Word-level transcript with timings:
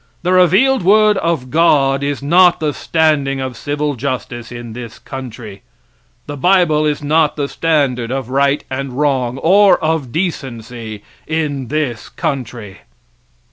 The 0.23 0.33
revealed 0.33 0.81
word 0.81 1.17
of 1.17 1.51
God 1.51 2.01
is 2.03 2.23
not 2.23 2.59
the 2.59 2.73
standing 2.73 3.39
of 3.39 3.55
civil 3.55 3.93
justice 3.93 4.51
in 4.51 4.73
this 4.73 4.97
country! 4.97 5.61
The 6.25 6.35
bible 6.37 6.87
is 6.87 7.03
not 7.03 7.35
the 7.35 7.47
standard 7.47 8.09
of 8.09 8.27
right 8.31 8.63
and 8.71 8.93
wrong 8.93 9.37
or 9.37 9.77
of 9.77 10.11
decency 10.11 11.03
in 11.27 11.67
this 11.67 12.09
country. 12.09 12.79